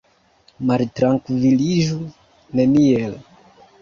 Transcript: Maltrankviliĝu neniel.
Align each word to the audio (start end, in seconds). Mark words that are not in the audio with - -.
Maltrankviliĝu 0.69 1.99
neniel. 2.61 3.19